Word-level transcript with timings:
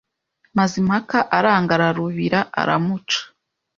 Mazimpaka 0.57 1.17
aranga 1.37 1.71
ararubira 1.77 2.39
aramuca, 2.61 3.19